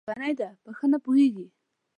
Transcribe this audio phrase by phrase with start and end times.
[0.07, 1.47] لېونۍ ده، په ښه نه پوهېږي!